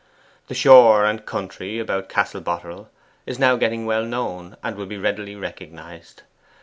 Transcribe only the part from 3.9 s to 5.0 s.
known, and will be